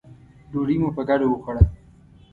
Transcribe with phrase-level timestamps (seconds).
[0.51, 1.63] ډوډۍ مو په ګډه وخوړه.